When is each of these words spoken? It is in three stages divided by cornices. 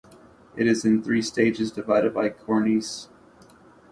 It 0.55 0.65
is 0.65 0.83
in 0.83 1.03
three 1.03 1.21
stages 1.21 1.71
divided 1.71 2.11
by 2.11 2.29
cornices. 2.29 3.07